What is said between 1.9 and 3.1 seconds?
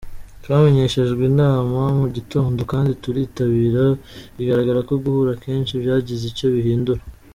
mu gitondo kandi